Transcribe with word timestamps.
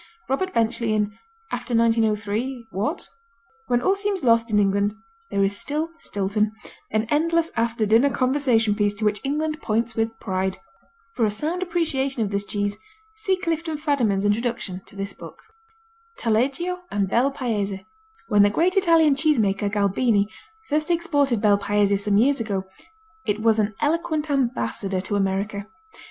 Robert 0.27 0.51
Benchley, 0.51 0.95
in 0.95 1.15
After 1.51 1.75
1903 1.75 2.69
What? 2.71 3.07
When 3.67 3.83
all 3.83 3.93
seems 3.93 4.23
lost 4.23 4.49
in 4.49 4.57
England 4.57 4.95
there 5.29 5.43
is 5.43 5.55
still 5.55 5.91
Stilton, 5.99 6.53
an 6.89 7.05
endless 7.11 7.51
after 7.55 7.85
dinner 7.85 8.09
conversation 8.09 8.73
piece 8.73 8.95
to 8.95 9.05
which 9.05 9.21
England 9.23 9.61
points 9.61 9.93
with 9.93 10.19
pride. 10.19 10.57
For 11.13 11.23
a 11.23 11.29
sound 11.29 11.61
appreciation 11.61 12.23
of 12.23 12.31
this 12.31 12.43
cheese 12.43 12.77
see 13.17 13.35
Clifton 13.37 13.77
Fadiman's 13.77 14.25
introduction 14.25 14.81
to 14.87 14.95
this 14.95 15.13
book. 15.13 15.43
Taleggio 16.17 16.79
and 16.89 17.07
Bel 17.07 17.29
Paese 17.31 17.81
When 18.27 18.41
the 18.41 18.49
great 18.49 18.75
Italian 18.75 19.13
cheese 19.13 19.37
maker, 19.37 19.69
Galbini, 19.69 20.25
first 20.67 20.89
exported 20.89 21.41
Bel 21.41 21.59
Paese 21.59 21.99
some 22.05 22.17
years 22.17 22.39
ago, 22.39 22.63
it 23.27 23.39
was 23.39 23.59
an 23.59 23.75
eloquent 23.81 24.31
ambassador 24.31 24.99
to 25.01 25.15
America. 25.15 25.67